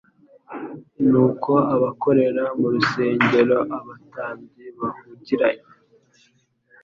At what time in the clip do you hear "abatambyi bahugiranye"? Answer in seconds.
3.77-5.65